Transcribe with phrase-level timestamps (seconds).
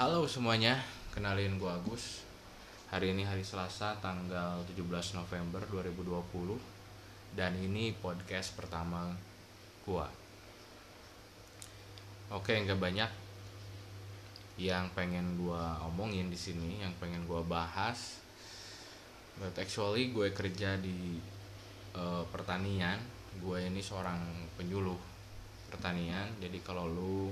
[0.00, 0.80] Halo semuanya,
[1.12, 2.24] kenalin gue Agus
[2.88, 4.80] Hari ini hari Selasa tanggal 17
[5.12, 6.56] November 2020
[7.36, 9.12] Dan ini podcast pertama
[9.84, 10.08] gue
[12.32, 13.12] Oke, nggak banyak
[14.56, 18.24] yang pengen gue omongin di sini, yang pengen gue bahas.
[19.36, 21.20] But actually gue kerja di
[21.92, 22.96] uh, pertanian.
[23.36, 24.96] Gue ini seorang penyuluh
[25.68, 26.32] pertanian.
[26.40, 27.28] Jadi kalau lu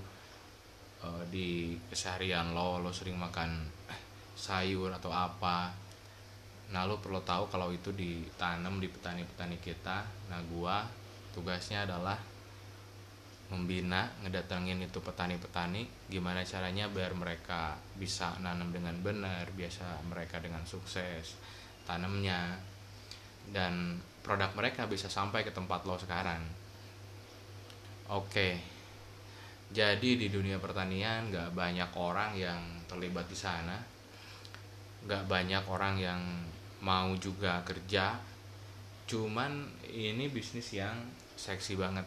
[1.05, 3.69] uh, di keseharian lo, lo sering makan
[4.39, 5.75] sayur atau apa,
[6.71, 10.07] nah lo perlu tahu kalau itu ditanam di petani-petani kita.
[10.31, 10.77] Nah gue
[11.35, 12.19] tugasnya adalah
[13.49, 20.61] membina ngedatengin itu petani-petani gimana caranya biar mereka bisa nanam dengan benar biasa mereka dengan
[20.69, 21.41] sukses
[21.89, 22.61] tanamnya
[23.49, 26.45] dan produk mereka bisa sampai ke tempat lo sekarang.
[28.13, 28.78] Oke
[29.69, 33.77] jadi di dunia pertanian nggak banyak orang yang terlibat di sana.
[35.05, 36.21] Nggak banyak orang yang
[36.81, 38.17] mau juga kerja.
[39.05, 40.97] Cuman ini bisnis yang
[41.37, 42.05] seksi banget.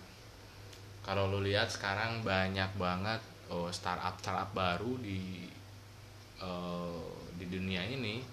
[1.05, 3.21] Kalau lu lihat sekarang banyak banget
[3.53, 5.45] oh, startup startup baru di
[6.41, 7.05] uh,
[7.37, 8.25] di dunia ini.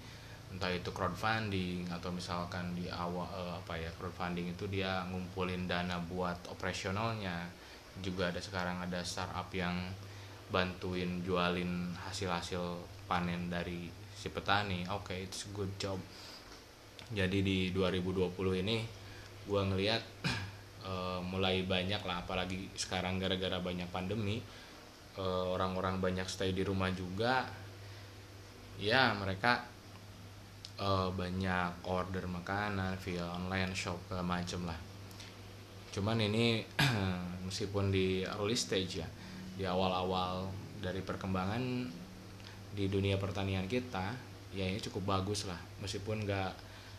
[0.49, 6.01] Entah itu crowdfunding atau misalkan di awal uh, apa ya crowdfunding itu dia ngumpulin dana
[6.09, 7.68] buat operasionalnya
[8.01, 9.75] juga ada sekarang ada startup yang
[10.49, 14.83] bantuin jualin hasil-hasil panen dari si petani.
[14.89, 15.97] Oke okay, it's good job.
[17.09, 18.33] Jadi di 2020
[18.65, 18.85] ini
[19.45, 20.03] gua ngelihat
[20.85, 24.41] uh, mulai banyak lah apalagi sekarang gara-gara banyak pandemi
[25.17, 27.45] uh, orang-orang banyak stay di rumah juga.
[28.79, 29.67] Ya mereka
[30.79, 34.89] uh, banyak order makanan via online shop macem lah
[35.89, 36.61] cuman ini
[37.47, 39.07] meskipun di early stage ya
[39.59, 40.47] di awal-awal
[40.79, 41.61] dari perkembangan
[42.71, 44.15] di dunia pertanian kita
[44.55, 45.59] ya ini cukup bagus lah.
[45.83, 46.53] Meskipun nggak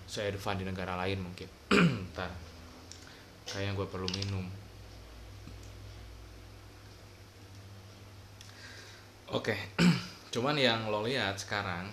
[0.05, 1.49] se-advance di negara lain mungkin.
[2.13, 2.31] Ntar
[3.49, 4.47] kayaknya gue perlu minum.
[9.31, 9.55] Oke
[10.35, 11.91] cuman yang lo lihat sekarang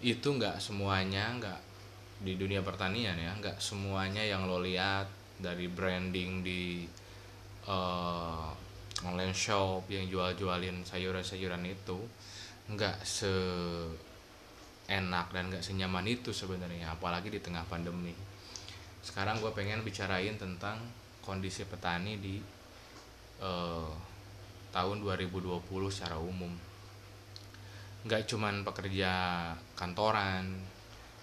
[0.00, 1.60] itu nggak semuanya nggak
[2.24, 6.84] di dunia pertanian ya nggak semuanya yang lo lihat dari branding di
[7.66, 8.52] uh,
[9.04, 11.98] online shop yang jual-jualin sayuran-sayuran itu
[12.70, 13.32] nggak se
[14.90, 18.12] enak dan nggak senyaman itu sebenarnya apalagi di tengah pandemi.
[19.00, 20.76] Sekarang gue pengen bicarain tentang
[21.24, 22.36] kondisi petani di
[23.40, 23.90] uh,
[24.74, 26.50] tahun 2020 secara umum.
[28.04, 29.12] Nggak cuman pekerja
[29.78, 30.58] kantoran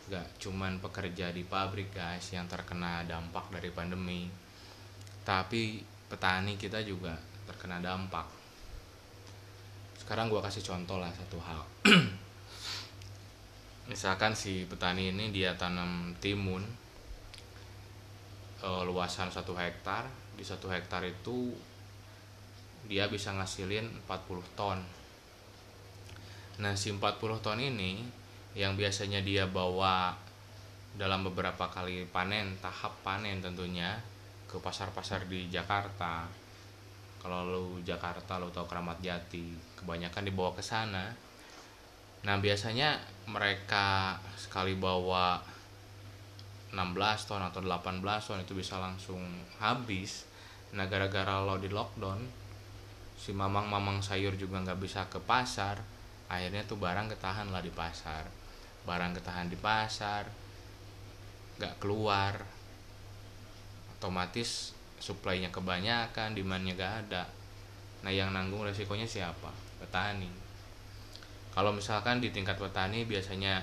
[0.07, 4.31] nggak cuman pekerja di pabrik guys yang terkena dampak dari pandemi.
[5.27, 7.11] Tapi petani kita juga
[7.43, 8.23] terkena dampak.
[9.99, 11.59] Sekarang gue kasih contoh lah satu hal.
[13.91, 16.63] Misalkan si petani ini dia tanam timun
[18.63, 20.07] uh, luasan satu hektar.
[20.39, 21.51] Di satu hektar itu
[22.87, 24.79] dia bisa ngasilin 40 ton.
[26.63, 28.23] Nah si 40 ton ini
[28.57, 30.17] yang biasanya dia bawa
[30.97, 33.93] dalam beberapa kali panen tahap panen tentunya
[34.49, 36.25] ke pasar-pasar di Jakarta.
[37.21, 41.13] Kalau lu Jakarta lu tau Keramat Jati kebanyakan dibawa ke sana.
[42.25, 42.97] Nah biasanya
[43.29, 45.37] mereka sekali bawa
[46.73, 49.21] 16 ton atau 18 ton itu bisa langsung
[49.61, 50.25] habis.
[50.73, 52.25] Nah gara-gara lo di lockdown
[53.17, 55.77] si mamang-mamang sayur juga nggak bisa ke pasar
[56.29, 58.46] akhirnya tuh barang ketahan lah di pasar
[58.87, 60.23] barang ketahan di pasar
[61.59, 62.39] nggak keluar
[63.99, 67.23] otomatis suplainya kebanyakan demandnya gak ada.
[68.05, 69.49] Nah yang nanggung resikonya siapa?
[69.81, 70.29] Petani.
[71.53, 73.61] Kalau misalkan di tingkat petani biasanya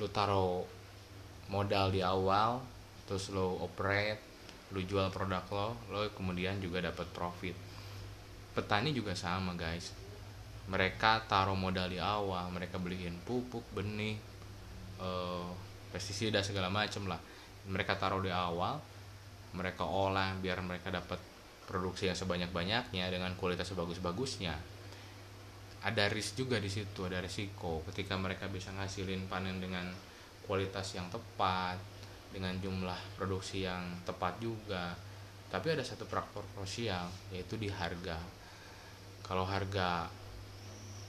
[0.00, 0.64] lu taruh
[1.48, 2.60] modal di awal
[3.08, 4.20] terus lo operate
[4.76, 7.56] lu jual produk lo lo kemudian juga dapat profit.
[8.52, 9.96] Petani juga sama guys.
[10.68, 14.20] Mereka taruh modal di awal mereka beliin pupuk benih
[15.00, 15.48] uh,
[15.88, 17.20] pestisida segala macem lah.
[17.68, 18.76] Mereka taruh di awal
[19.56, 21.16] mereka olah biar mereka dapat
[21.64, 24.52] produksi yang sebanyak-banyaknya dengan kualitas sebagus-bagusnya.
[25.84, 27.80] Ada risk juga di situ ada risiko.
[27.88, 29.88] Ketika mereka bisa ngasilin panen dengan
[30.48, 31.76] kualitas yang tepat
[32.32, 34.96] dengan jumlah produksi yang tepat juga.
[35.52, 38.16] Tapi ada satu faktor krusial yaitu di harga.
[39.20, 40.08] Kalau harga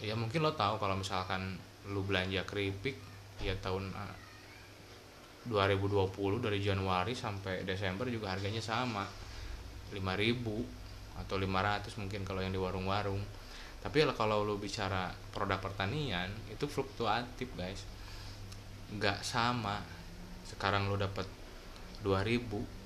[0.04, 1.56] ya mungkin lo tahu kalau misalkan
[1.88, 3.00] lu belanja keripik
[3.40, 3.92] ya tahun
[5.48, 9.08] 2020 ah, dari Januari sampai Desember juga harganya sama.
[9.90, 13.24] 5000 atau 500 mungkin kalau yang di warung-warung.
[13.80, 17.99] Tapi kalau lu bicara produk pertanian itu fluktuatif guys
[18.98, 19.78] nggak sama.
[20.48, 21.28] Sekarang lu dapat
[22.02, 22.80] 2000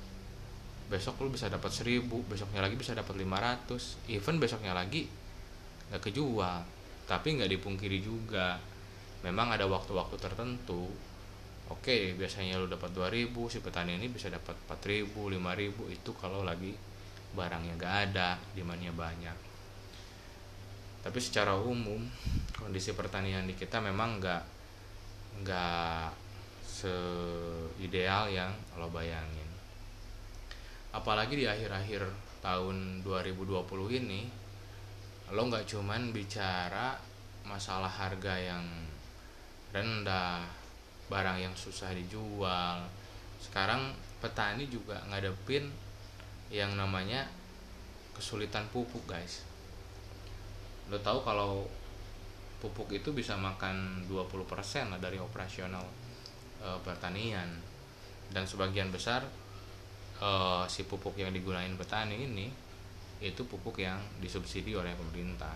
[0.92, 5.08] besok lu bisa dapat 1000 besoknya lagi bisa dapat 500 even besoknya lagi
[5.90, 6.62] nggak kejual
[7.08, 8.60] tapi nggak dipungkiri juga.
[9.24, 10.92] Memang ada waktu-waktu tertentu.
[11.72, 16.76] Oke biasanya lu dapat 2000 si petani ini bisa dapat 4000 5000 itu kalau lagi
[17.34, 19.38] barangnya nggak ada demandnya banyak.
[21.04, 22.00] Tapi secara umum
[22.56, 24.53] kondisi pertanian di kita memang nggak
[25.42, 26.14] nggak
[26.62, 29.50] seideal yang lo bayangin.
[30.94, 32.06] Apalagi di akhir-akhir
[32.44, 33.66] tahun 2020
[34.04, 34.28] ini
[35.34, 36.94] lo nggak cuman bicara
[37.48, 38.66] masalah harga yang
[39.74, 40.46] rendah
[41.10, 42.86] barang yang susah dijual.
[43.42, 45.68] Sekarang petani juga ngadepin
[46.54, 47.26] yang namanya
[48.14, 49.42] kesulitan pupuk guys.
[50.88, 51.66] Lo tahu kalau
[52.64, 55.84] pupuk itu bisa makan 20% lah dari operasional
[56.64, 57.52] e, pertanian
[58.32, 59.28] dan sebagian besar
[60.24, 60.30] e,
[60.72, 62.48] si pupuk yang digunakan petani ini
[63.20, 65.52] itu pupuk yang disubsidi oleh pemerintah.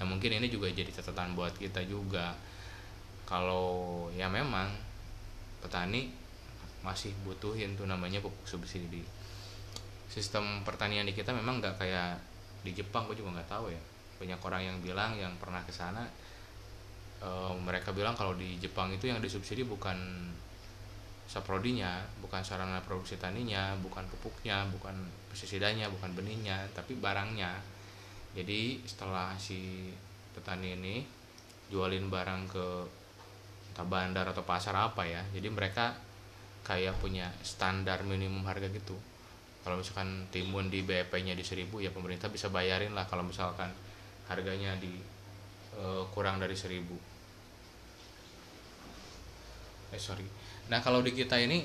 [0.00, 2.32] Nah mungkin ini juga jadi catatan buat kita juga
[3.28, 4.72] kalau ya memang
[5.60, 6.08] petani
[6.80, 9.04] masih butuhin tuh namanya pupuk subsidi.
[10.08, 12.16] Sistem pertanian di kita memang nggak kayak
[12.64, 13.82] di Jepang, gue juga nggak tahu ya.
[14.24, 16.08] Banyak orang yang bilang yang pernah ke sana
[17.20, 17.28] e,
[17.60, 19.96] mereka bilang kalau di Jepang itu yang disubsidi bukan
[21.24, 24.92] saprodinya, bukan sarana produksi taninya, bukan pupuknya, bukan
[25.32, 27.52] pestisidanya, bukan benihnya, tapi barangnya.
[28.36, 29.88] Jadi setelah si
[30.36, 30.96] petani ini
[31.72, 32.66] jualin barang ke
[33.72, 35.96] entah bandar atau pasar apa ya, jadi mereka
[36.64, 38.96] kayak punya standar minimum harga gitu.
[39.64, 43.72] Kalau misalkan timun di BEP-nya di 1000 ya pemerintah bisa bayarin lah kalau misalkan
[44.30, 44.96] harganya di
[45.74, 46.84] e, kurang dari 1000.
[49.94, 50.26] Eh sorry
[50.68, 51.64] Nah kalau di kita ini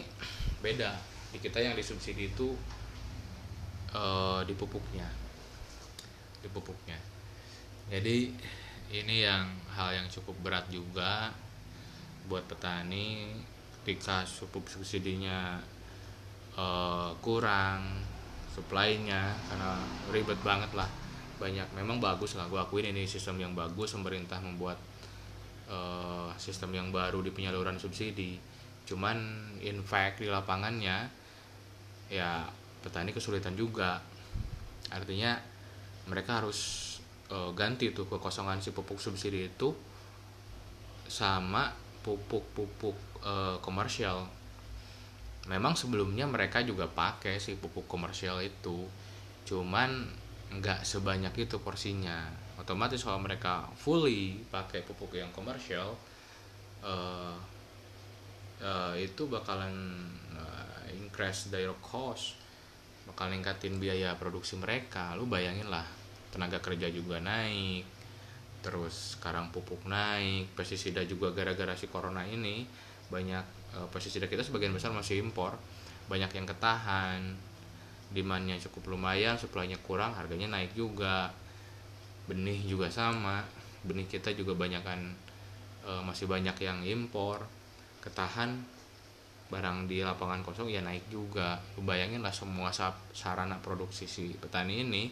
[0.59, 0.91] beda.
[1.29, 2.57] Di kita yang disubsidi itu
[3.93, 5.05] uh, di pupuknya,
[6.41, 6.97] di pupuknya.
[7.93, 8.33] Jadi
[8.89, 9.45] ini yang
[9.77, 11.29] hal yang cukup berat juga
[12.25, 13.29] buat petani
[13.81, 15.61] ketika pupuk subsidinya
[16.57, 18.01] uh, kurang
[18.49, 19.71] supply-nya karena
[20.09, 20.89] ribet banget lah
[21.39, 21.65] banyak.
[21.73, 24.75] Memang bagus lah gue akuin ini sistem yang bagus pemerintah membuat
[25.71, 28.35] uh, sistem yang baru di penyaluran subsidi.
[28.83, 29.17] Cuman
[29.63, 31.07] in fact di lapangannya
[32.11, 32.45] ya
[32.83, 34.03] petani kesulitan juga.
[34.91, 35.39] Artinya
[36.09, 36.59] mereka harus
[37.31, 39.71] uh, ganti tuh kekosongan si pupuk subsidi itu
[41.09, 41.71] sama
[42.03, 44.25] pupuk-pupuk uh, komersial.
[45.49, 48.85] Memang sebelumnya mereka juga pakai si pupuk komersial itu.
[49.45, 50.05] Cuman
[50.49, 52.25] nggak sebanyak itu porsinya.
[52.57, 55.95] Otomatis kalau mereka fully pakai pupuk yang komersial
[56.83, 57.37] uh,
[58.59, 59.73] uh, itu bakalan
[60.35, 62.35] uh, increase their cost
[63.05, 65.13] bakal ningkatin biaya produksi mereka.
[65.15, 65.85] Lu bayangin lah
[66.29, 67.85] tenaga kerja juga naik
[68.59, 72.67] terus sekarang pupuk naik pestisida juga gara-gara si corona ini
[73.07, 73.45] banyak
[73.79, 75.55] uh, pestisida kita sebagian besar masih impor
[76.11, 77.39] banyak yang ketahan
[78.09, 81.29] demandnya cukup lumayan supply-nya kurang harganya naik juga.
[82.25, 83.45] Benih juga sama.
[83.85, 85.01] Benih kita juga banyak kan
[85.85, 87.45] uh, masih banyak yang impor.
[88.01, 88.57] Ketahan
[89.49, 91.61] barang di lapangan kosong ya naik juga.
[91.77, 92.73] Bayangin lah semua
[93.13, 95.09] sarana produksi si petani ini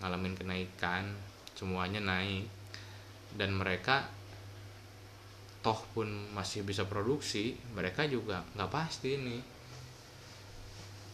[0.00, 1.12] ngalamin kenaikan
[1.52, 2.48] semuanya naik.
[3.36, 4.08] Dan mereka
[5.60, 9.42] toh pun masih bisa produksi mereka juga nggak pasti nih.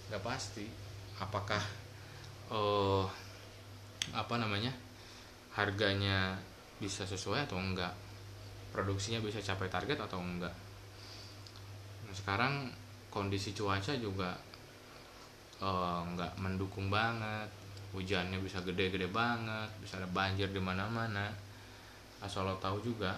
[0.07, 0.87] Nggak pasti
[1.21, 1.63] apakah
[2.53, 3.05] uh,
[4.13, 4.71] apa namanya
[5.57, 6.37] harganya
[6.77, 7.93] bisa sesuai atau enggak?
[8.73, 10.53] Produksinya bisa capai target atau enggak?
[12.05, 12.69] Nah, sekarang
[13.09, 14.37] kondisi cuaca juga
[15.65, 17.49] uh, enggak mendukung banget.
[17.97, 21.33] Hujannya bisa gede-gede banget bisa ada banjir di mana-mana.
[22.21, 23.17] Asal lo tahu juga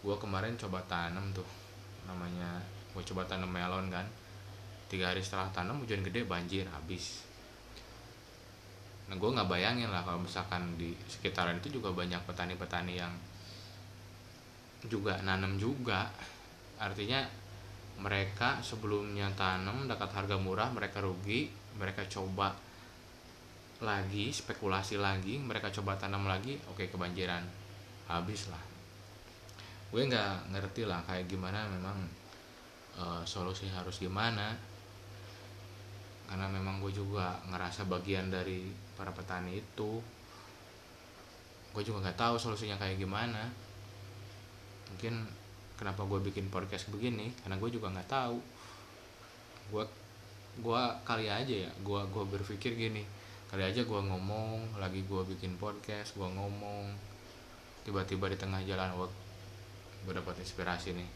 [0.00, 1.44] gue kemarin coba tanam tuh
[2.08, 2.56] namanya
[2.96, 4.06] gue coba tanam melon kan
[4.90, 7.22] tiga hari setelah tanam hujan gede banjir habis.
[9.06, 13.14] Nah gue nggak bayangin lah kalau misalkan di sekitaran itu juga banyak petani-petani yang
[14.90, 16.10] juga nanam juga.
[16.82, 17.22] Artinya
[18.02, 21.46] mereka sebelumnya tanam dapat harga murah mereka rugi
[21.78, 22.56] mereka coba
[23.80, 27.46] lagi spekulasi lagi mereka coba tanam lagi oke kebanjiran.
[28.10, 28.62] Habis lah.
[29.94, 31.98] Gue nggak ngerti lah kayak gimana memang
[32.94, 34.69] uh, solusi harus gimana
[36.30, 39.98] karena memang gue juga ngerasa bagian dari para petani itu.
[41.74, 43.50] Gue juga nggak tahu solusinya kayak gimana.
[44.94, 45.26] Mungkin
[45.74, 47.34] kenapa gue bikin podcast begini?
[47.42, 48.38] Karena gue juga nggak tahu.
[49.74, 49.84] Gue
[50.62, 53.02] gue kali aja ya gue gue berpikir gini.
[53.50, 56.94] Kali aja gue ngomong lagi gue bikin podcast gue ngomong.
[57.82, 59.08] Tiba-tiba di tengah jalan gue
[60.06, 61.10] gue dapat inspirasi nih.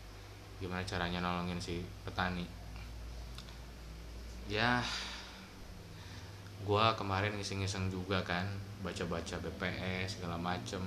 [0.58, 2.63] Gimana caranya nolongin si petani
[4.44, 4.84] ya
[6.64, 8.44] gue kemarin ngiseng-ngiseng juga kan
[8.84, 10.80] baca-baca BPS segala macem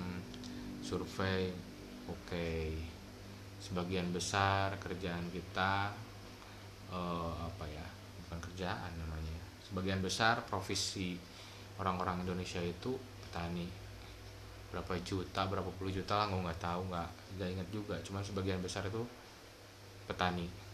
[0.81, 1.49] survei.
[2.07, 2.65] Oke okay.
[3.57, 5.91] sebagian besar kerjaan kita
[6.93, 7.85] uh, apa ya
[8.25, 9.37] bukan kerjaan namanya.
[9.65, 11.17] Sebagian besar profesi
[11.81, 12.93] orang-orang Indonesia itu
[13.25, 13.69] petani.
[14.69, 17.95] Berapa juta berapa puluh juta lah gue nggak tahu nggak nggak ingat juga.
[18.05, 19.01] Cuman sebagian besar itu
[20.05, 20.66] petani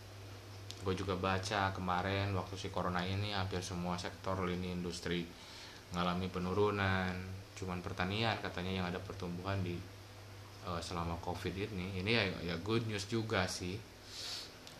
[0.83, 5.23] gue juga baca kemarin waktu si corona ini hampir semua sektor lini industri
[5.95, 7.15] mengalami penurunan.
[7.55, 9.79] Cuman pertanian katanya yang ada pertumbuhan di
[10.67, 12.03] uh, selama covid ini.
[12.03, 12.23] Ini ya
[12.53, 13.79] ya good news juga sih.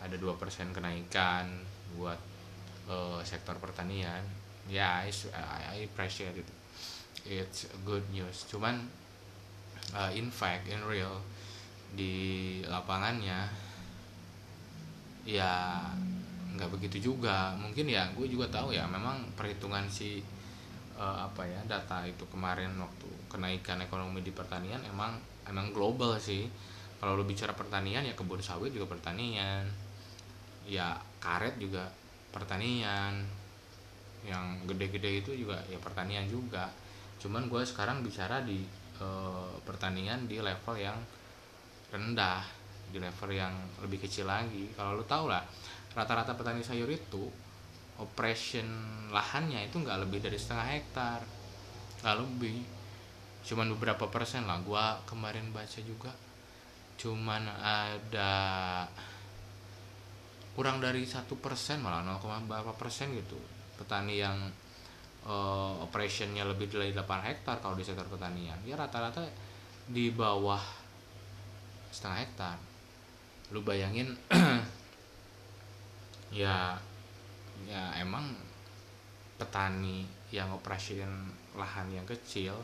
[0.04, 1.48] Ada dua persen kenaikan
[1.96, 2.20] buat
[2.92, 4.20] uh, sektor pertanian.
[4.68, 6.48] Ya yeah, I, I appreciate it.
[7.24, 8.44] It's good news.
[8.52, 8.84] Cuman
[9.96, 11.24] uh, in fact in real
[11.94, 13.63] di lapangannya
[15.24, 15.80] ya
[16.54, 17.52] nggak begitu juga.
[17.58, 20.22] Mungkin ya gue juga tahu ya memang perhitungan si
[20.94, 26.46] uh, apa ya data itu kemarin waktu kenaikan ekonomi di pertanian emang emang global sih.
[27.02, 29.66] Kalau lu bicara pertanian ya kebun sawit juga pertanian.
[30.64, 31.90] Ya karet juga
[32.32, 33.20] pertanian.
[34.24, 36.72] Yang gede-gede itu juga ya pertanian juga.
[37.20, 38.64] Cuman gue sekarang bicara di
[38.96, 39.06] e,
[39.68, 40.96] pertanian di level yang
[41.92, 42.40] rendah
[42.94, 43.50] di level yang
[43.82, 44.70] lebih kecil lagi.
[44.78, 45.42] Kalau lo tau lah
[45.98, 47.26] rata-rata petani sayur itu
[47.98, 48.66] operation
[49.10, 51.20] lahannya itu nggak lebih dari setengah hektar
[52.06, 52.62] nggak lebih.
[53.42, 54.62] Cuman beberapa persen lah.
[54.62, 56.14] Gue kemarin baca juga
[56.94, 58.30] cuman ada
[60.54, 63.34] kurang dari satu persen malah 0, berapa persen gitu.
[63.74, 64.38] Petani yang
[65.26, 68.62] uh, operationnya lebih dari 8 hektar kalau di sektor pertanian.
[68.62, 69.26] Ya rata-rata
[69.90, 70.62] di bawah
[71.90, 72.56] setengah hektar
[73.52, 74.16] lu bayangin
[76.44, 76.78] ya
[77.68, 78.32] ya emang
[79.36, 81.10] petani yang operasiin
[81.58, 82.54] lahan yang kecil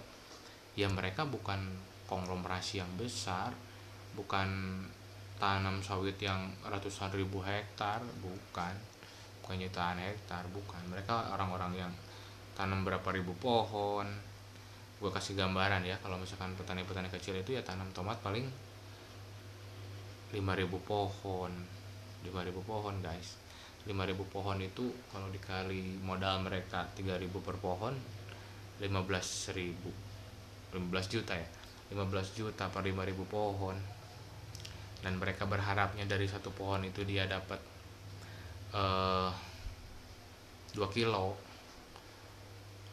[0.78, 1.60] ya mereka bukan
[2.06, 3.52] konglomerasi yang besar
[4.14, 4.48] bukan
[5.40, 8.76] tanam sawit yang ratusan ribu hektar bukan.
[9.40, 10.84] Bukan jutaan hektar bukan.
[10.92, 11.92] Mereka orang-orang yang
[12.52, 14.04] tanam berapa ribu pohon.
[15.00, 18.44] Gue kasih gambaran ya kalau misalkan petani-petani kecil itu ya tanam tomat paling
[20.30, 21.52] 5000 pohon.
[22.22, 23.38] 5000 pohon guys.
[23.88, 27.96] 5000 pohon itu kalau dikali modal mereka 3000 per pohon
[28.78, 30.10] 15000
[30.70, 31.48] 15 juta ya?
[31.90, 33.76] 15 juta per 5000 pohon.
[35.00, 37.58] Dan mereka berharapnya dari satu pohon itu dia dapat
[38.76, 39.32] uh,
[40.70, 41.34] eh, 2 kilo.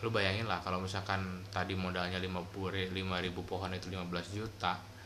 [0.01, 4.96] Lu bayangin lah kalau misalkan tadi modalnya 50 ribu pohon itu 15 juta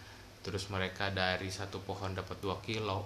[0.42, 3.06] terus mereka dari satu pohon dapat 2 kilo.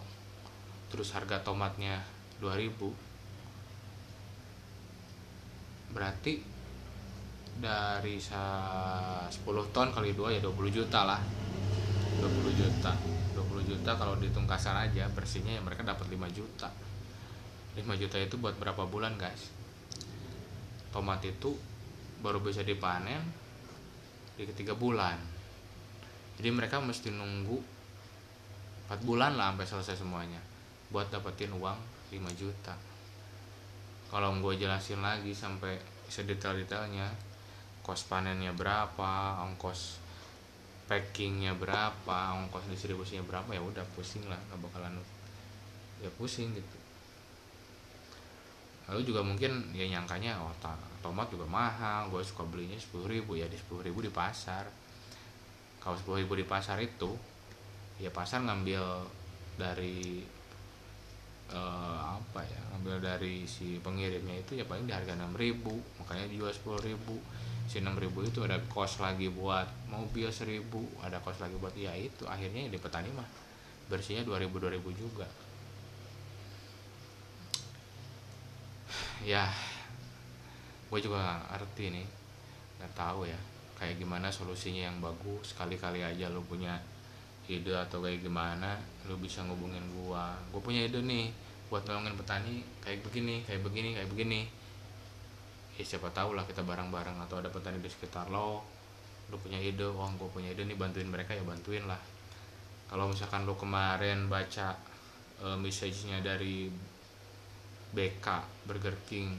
[0.87, 1.99] Terus harga tomatnya
[2.39, 3.03] 2000
[5.95, 6.43] berarti
[7.55, 9.31] dari 10
[9.71, 11.19] ton kali 2 ya 20 juta lah.
[12.19, 12.91] 20 juta.
[13.35, 16.71] 20 juta kalau dihitung kasar aja bersihnya ya mereka dapat 5 juta.
[17.75, 19.51] 5 juta itu buat berapa bulan guys?
[20.95, 21.51] Tomat itu
[22.23, 23.19] baru bisa dipanen
[24.39, 25.34] di ketiga bulan
[26.35, 27.57] jadi mereka mesti nunggu
[28.91, 30.41] 4 bulan lah sampai selesai semuanya
[30.93, 31.79] buat dapetin uang
[32.13, 32.75] 5 juta.
[34.11, 37.09] Kalau gue jelasin lagi sampai sedetail-detailnya
[37.81, 40.01] kos panennya berapa ongkos
[40.85, 45.01] packingnya berapa ongkos distribusinya berapa ya udah pusing lah nggak bakalan
[46.01, 46.77] ya pusing gitu.
[48.85, 50.53] Lalu juga mungkin ya nyangkanya oh
[51.01, 54.69] tomat juga mahal gue suka belinya sepuluh ribu ya di sepuluh ribu di pasar
[55.85, 57.13] kalau sepuluh ribu di pasar itu
[58.01, 59.05] ya pasar ngambil
[59.61, 60.25] dari
[61.53, 65.61] uh, apa ya ambil dari si pengirimnya itu ya paling di harga 6000
[66.01, 66.97] makanya dijual 10000
[67.69, 70.65] si 6000 itu ada kos lagi buat mobil 1000
[71.05, 73.29] ada kos lagi buat ya itu akhirnya di petani mah
[73.85, 75.29] bersihnya 2000 2000 juga.
[79.21, 79.49] Ya
[80.85, 82.07] gue juga ngerti nih
[82.77, 83.39] nggak tahu ya
[83.75, 86.79] kayak gimana solusinya yang bagus sekali-kali aja lo punya
[87.45, 90.33] ide atau kayak gimana lu bisa ngubungin gua.
[90.49, 91.29] Gua punya ide nih
[91.69, 94.41] buat nolongin petani kayak begini kayak begini kayak begini.
[95.75, 98.63] Ya siapa tahu lah kita bareng-bareng atau ada petani di sekitar lo
[99.29, 101.99] lu punya ide oh gua punya ide nih bantuin mereka ya bantuin lah.
[102.89, 104.73] Kalau misalkan lo kemarin baca
[105.43, 106.69] uh, message-nya dari
[107.93, 108.27] BK
[108.65, 109.31] Burger King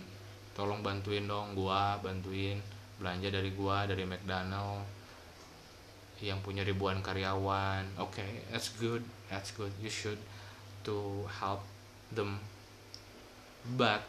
[0.56, 2.56] tolong bantuin dong gua bantuin
[2.96, 4.84] belanja dari gua dari McDonald
[6.24, 7.84] yang punya ribuan karyawan.
[8.00, 9.72] Oke okay, that's good that's good.
[9.80, 10.20] You should
[10.88, 11.64] to help
[12.08, 12.40] them.
[13.76, 14.06] But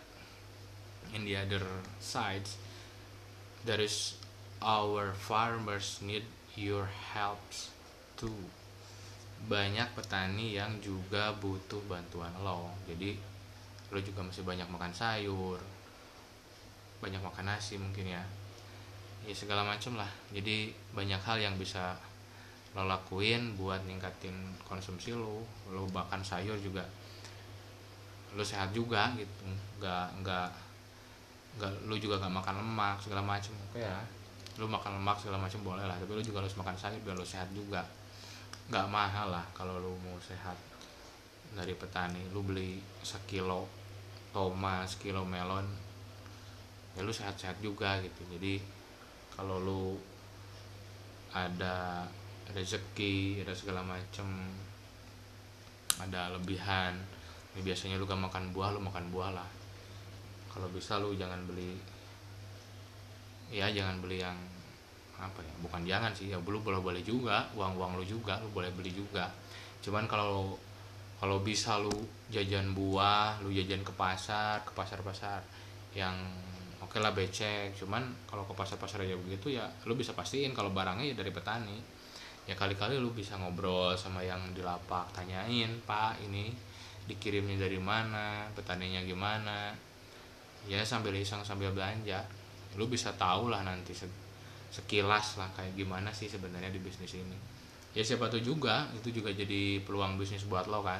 [1.12, 1.66] in the other
[2.00, 2.56] sides
[3.66, 4.16] there is
[4.64, 6.24] our farmers need
[6.56, 7.74] your helps
[8.16, 8.48] too.
[9.50, 12.72] Banyak petani yang juga butuh bantuan lo.
[12.88, 13.18] Jadi
[13.92, 15.60] lo juga masih banyak makan sayur
[16.98, 18.24] banyak makan nasi mungkin ya
[19.28, 20.08] ya segala macam lah.
[20.32, 22.00] Jadi banyak hal yang bisa
[22.72, 25.44] lo lakuin buat ningkatin konsumsi lo.
[25.68, 26.88] Lo makan sayur juga.
[28.32, 29.44] Lo sehat juga gitu.
[29.84, 30.50] Nggak nggak
[31.60, 34.00] nggak lo juga nggak makan lemak segala macam oke ya.
[34.56, 36.00] Lo makan lemak segala macam boleh lah.
[36.00, 37.84] Tapi lo juga harus makan sayur biar lo sehat juga.
[38.72, 40.56] Nggak mahal lah kalau lo mau sehat.
[41.52, 43.68] Dari petani lo beli sekilo
[44.32, 45.66] tomat sekilo melon
[46.96, 48.26] ya lo sehat-sehat juga gitu.
[48.32, 48.77] Jadi
[49.38, 49.84] kalau lu
[51.32, 52.10] ada
[52.52, 54.26] rezeki ada segala macem
[56.02, 56.98] ada lebihan
[57.58, 59.50] ini biasanya lu gak makan buah lu makan buah lah.
[60.54, 61.74] Kalau bisa lu jangan beli
[63.50, 64.38] ya jangan beli yang
[65.18, 68.54] apa ya bukan jangan sih ya lu boleh boleh juga uang uang lu juga lu
[68.54, 69.34] boleh beli juga.
[69.82, 70.54] Cuman kalau
[71.18, 71.90] kalau bisa lu
[72.30, 75.42] jajan buah lu jajan ke pasar ke pasar pasar
[75.98, 76.14] yang
[76.82, 77.74] oke okay lah becek.
[77.78, 81.78] Cuman kalau ke pasar-pasar aja begitu ya lu bisa pastiin kalau barangnya ya dari petani.
[82.48, 86.56] Ya kali-kali lu bisa ngobrol sama yang di lapak tanyain pak ini
[87.08, 88.48] dikirimnya dari mana?
[88.56, 89.76] Petaninya gimana?
[90.68, 92.24] Ya sambil iseng sambil belanja.
[92.80, 93.92] Lu bisa tahu lah nanti
[94.68, 97.36] sekilas lah kayak gimana sih sebenarnya di bisnis ini.
[97.96, 101.00] Ya siapa tuh juga itu juga jadi peluang bisnis buat lo kan.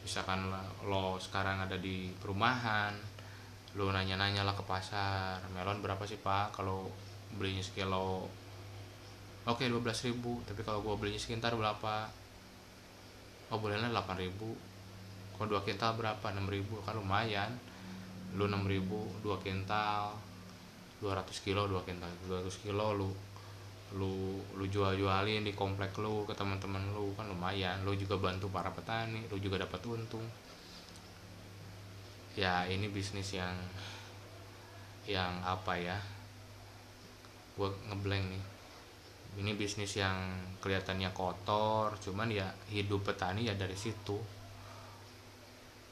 [0.00, 0.46] Misalkan
[0.86, 3.15] lo sekarang ada di perumahan
[3.76, 6.56] lu nanya-nanya lah ke pasar melon berapa sih pak?
[6.56, 6.88] Kalau
[7.36, 8.24] belinya sekilo
[9.44, 10.40] oke dua belas ribu.
[10.48, 12.08] Tapi kalau gua belinya sekitar berapa?
[13.52, 14.56] Oh bolehnya delapan ribu.
[15.36, 16.24] Kalau dua kintal berapa?
[16.32, 16.80] enam ribu.
[16.88, 17.52] Kan lumayan.
[18.32, 20.16] Lu enam ribu dua kintal
[20.96, 22.96] dua ratus kilo dua kintal dua ratus kilo.
[22.96, 23.12] Lu
[23.94, 27.84] lu lu jual jualin di komplek lu ke teman-teman lu kan lumayan.
[27.84, 30.24] Lu juga bantu para petani lu juga dapat untung
[32.36, 33.56] ya ini bisnis yang
[35.08, 35.96] yang apa ya?
[37.56, 38.44] Gue ngeblank nih.
[39.36, 40.16] Ini bisnis yang
[40.60, 44.20] kelihatannya kotor cuman ya hidup petani ya dari situ.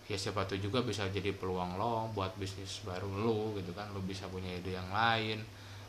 [0.04, 3.88] Ya siapa tuh juga bisa jadi peluang lo buat bisnis baru lo gitu kan.
[3.96, 5.40] Lo bisa punya ide yang lain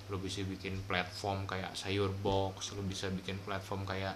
[0.05, 4.13] lo bisa bikin platform kayak sayur box lo bisa bikin platform kayak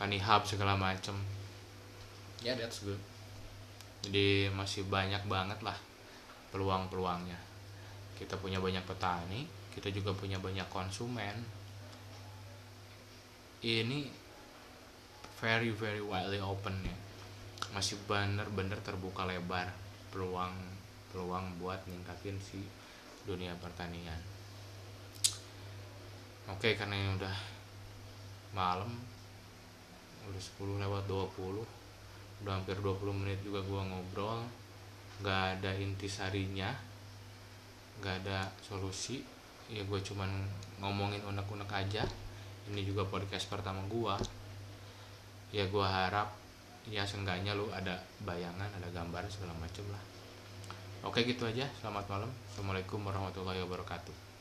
[0.00, 1.18] tani hub segala macem.
[2.40, 3.13] Ya yeah, that's good
[4.04, 5.76] jadi masih banyak banget lah
[6.52, 7.40] peluang-peluangnya.
[8.14, 11.34] Kita punya banyak petani kita juga punya banyak konsumen.
[13.58, 14.06] Ini
[15.42, 16.96] very very widely open ya.
[17.74, 19.74] Masih bener-bener terbuka lebar
[20.14, 20.54] peluang
[21.10, 22.62] peluang buat ningkatin si
[23.26, 24.22] dunia pertanian.
[26.46, 27.36] Oke karena ini udah
[28.54, 28.94] malam
[30.24, 31.83] udah 10 lewat 20
[32.44, 34.44] udah hampir 20 menit juga gua ngobrol.
[35.24, 36.68] Nggak ada intisarinya
[38.04, 39.24] nggak ada solusi.
[39.72, 40.28] Ya gue cuman
[40.84, 42.04] ngomongin unek-unek aja.
[42.68, 44.20] Ini juga podcast pertama gua.
[45.56, 46.36] Ya gua harap
[46.84, 47.96] ya seenggaknya lu ada
[48.28, 50.02] bayangan ada gambar segala macam lah.
[51.08, 51.64] Oke gitu aja.
[51.80, 52.28] Selamat malam.
[52.52, 54.33] Assalamualaikum warahmatullahi wabarakatuh